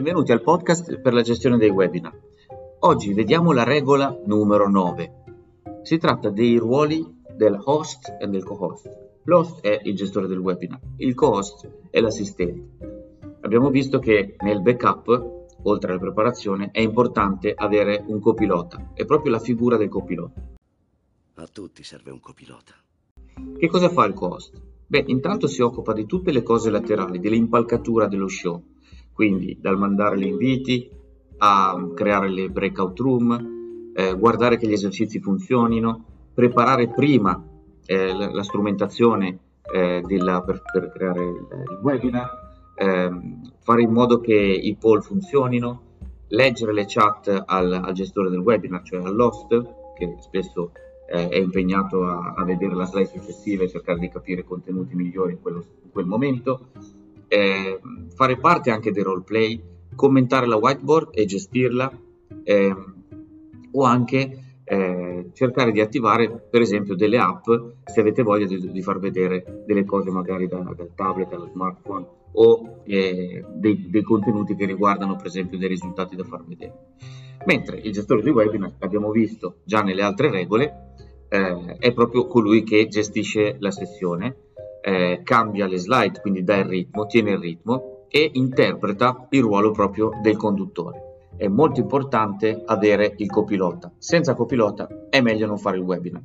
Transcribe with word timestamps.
Benvenuti 0.00 0.32
al 0.32 0.40
podcast 0.40 0.98
per 1.00 1.12
la 1.12 1.20
gestione 1.20 1.58
dei 1.58 1.68
webinar. 1.68 2.18
Oggi 2.78 3.12
vediamo 3.12 3.52
la 3.52 3.64
regola 3.64 4.18
numero 4.24 4.66
9. 4.66 5.12
Si 5.82 5.98
tratta 5.98 6.30
dei 6.30 6.56
ruoli 6.56 7.04
del 7.36 7.60
host 7.62 8.16
e 8.18 8.26
del 8.26 8.42
co-host. 8.42 8.88
L'host 9.24 9.60
è 9.60 9.78
il 9.82 9.94
gestore 9.94 10.26
del 10.26 10.38
webinar, 10.38 10.80
il 10.96 11.14
co-host 11.14 11.70
è 11.90 12.00
l'assistente. 12.00 12.78
Abbiamo 13.42 13.68
visto 13.68 13.98
che 13.98 14.36
nel 14.38 14.62
backup, 14.62 15.58
oltre 15.64 15.90
alla 15.90 16.00
preparazione, 16.00 16.70
è 16.72 16.80
importante 16.80 17.52
avere 17.54 18.02
un 18.06 18.20
copilota, 18.20 18.92
è 18.94 19.04
proprio 19.04 19.32
la 19.32 19.38
figura 19.38 19.76
del 19.76 19.90
copilota. 19.90 20.42
A 21.34 21.46
tutti 21.52 21.82
serve 21.82 22.10
un 22.10 22.20
copilota. 22.20 22.72
Che 23.58 23.68
cosa 23.68 23.90
fa 23.90 24.06
il 24.06 24.14
co-host? 24.14 24.58
Beh, 24.86 25.04
intanto 25.08 25.46
si 25.46 25.60
occupa 25.60 25.92
di 25.92 26.06
tutte 26.06 26.32
le 26.32 26.42
cose 26.42 26.70
laterali, 26.70 27.20
dell'impalcatura 27.20 28.08
dello 28.08 28.28
show, 28.28 28.62
quindi 29.20 29.58
dal 29.60 29.76
mandare 29.76 30.18
gli 30.18 30.24
inviti 30.24 30.88
a 31.36 31.90
creare 31.94 32.30
le 32.30 32.48
breakout 32.48 32.98
room, 33.00 33.92
eh, 33.94 34.16
guardare 34.16 34.56
che 34.56 34.66
gli 34.66 34.72
esercizi 34.72 35.20
funzionino, 35.20 36.04
preparare 36.32 36.88
prima 36.88 37.46
eh, 37.84 38.14
la, 38.14 38.42
strumentazione 38.42 39.38
eh, 39.74 40.02
della, 40.06 40.40
per, 40.40 40.62
per, 40.72 40.90
creare 40.90 41.22
il, 41.22 41.46
il 41.70 41.80
webinar, 41.82 42.30
ehm, 42.76 43.42
fare 43.58 43.82
in 43.82 43.92
modo 43.92 44.20
che 44.20 44.34
i 44.34 44.74
poll 44.76 45.02
funzionino, 45.02 45.82
leggere 46.28 46.72
le 46.72 46.86
chat 46.86 47.42
al, 47.44 47.74
al 47.74 47.92
gestore 47.92 48.30
del 48.30 48.38
webinar, 48.38 48.80
cioè 48.84 49.02
all'host, 49.02 49.48
che 49.98 50.14
spesso 50.20 50.72
eh, 51.12 51.28
è 51.28 51.36
impegnato 51.36 52.06
a, 52.06 52.32
a, 52.38 52.44
vedere 52.44 52.74
la 52.74 52.86
slide 52.86 53.10
successiva 53.10 53.64
e 53.64 53.68
cercare 53.68 53.98
di 53.98 54.08
capire 54.08 54.44
contenuti 54.44 54.94
migliori 54.94 55.32
in, 55.32 55.42
quello, 55.42 55.62
in 55.82 55.90
quel 55.90 56.06
momento 56.06 56.68
eh, 57.30 57.80
fare 58.12 58.36
parte 58.38 58.72
anche 58.72 58.90
dei 58.90 59.04
roleplay, 59.04 59.62
commentare 59.94 60.46
la 60.46 60.56
whiteboard 60.56 61.10
e 61.12 61.24
gestirla 61.26 61.90
eh, 62.42 62.74
o 63.72 63.84
anche 63.84 64.58
eh, 64.64 65.30
cercare 65.32 65.70
di 65.70 65.80
attivare 65.80 66.28
per 66.50 66.60
esempio 66.60 66.96
delle 66.96 67.18
app 67.18 67.44
se 67.84 68.00
avete 68.00 68.22
voglia 68.22 68.46
di, 68.46 68.70
di 68.70 68.82
far 68.82 68.98
vedere 68.98 69.62
delle 69.64 69.84
cose 69.84 70.10
magari 70.10 70.48
da, 70.48 70.58
dal 70.58 70.90
tablet, 70.94 71.28
dallo 71.28 71.48
smartphone 71.52 72.06
o 72.32 72.82
eh, 72.84 73.44
dei, 73.54 73.90
dei, 73.90 74.02
contenuti 74.02 74.56
che 74.56 74.66
riguardano 74.66 75.16
per 75.16 75.26
esempio 75.26 75.56
dei 75.56 75.68
risultati 75.68 76.16
da 76.16 76.24
far 76.24 76.44
vedere. 76.44 76.74
Mentre 77.46 77.78
il 77.78 77.92
gestore 77.92 78.22
di 78.22 78.30
webinar, 78.30 78.74
abbiamo 78.80 79.10
visto 79.10 79.56
già 79.64 79.82
nelle 79.82 80.02
altre 80.02 80.30
regole, 80.30 80.94
eh, 81.28 81.76
è 81.78 81.92
proprio 81.92 82.26
colui 82.26 82.64
che 82.64 82.86
gestisce 82.88 83.56
la 83.60 83.70
sessione 83.70 84.49
eh, 84.82 85.20
cambia 85.22 85.66
le 85.66 85.78
slide, 85.78 86.20
quindi 86.20 86.42
dà 86.42 86.56
il 86.56 86.64
ritmo, 86.64 87.06
tiene 87.06 87.32
il 87.32 87.38
ritmo 87.38 88.06
e 88.08 88.30
interpreta 88.34 89.26
il 89.30 89.42
ruolo 89.42 89.70
proprio 89.70 90.10
del 90.22 90.36
conduttore. 90.36 91.28
È 91.36 91.48
molto 91.48 91.80
importante 91.80 92.62
avere 92.66 93.14
il 93.16 93.30
copilota. 93.30 93.90
Senza 93.98 94.34
copilota 94.34 94.88
è 95.08 95.20
meglio 95.20 95.46
non 95.46 95.58
fare 95.58 95.76
il 95.78 95.82
webinar. 95.82 96.22